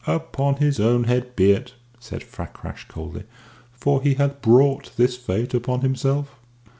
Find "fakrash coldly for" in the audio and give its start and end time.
2.23-4.01